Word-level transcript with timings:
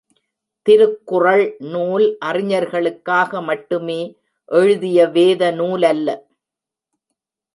திருக்குறள் 0.65 1.43
நூல் 1.73 2.05
அறிஞர்களுக்காக 2.25 3.41
மட்டுமே 3.41 3.99
எழுதிய 4.51 5.05
வேத 5.07 5.51
நூலல்ல. 5.51 6.09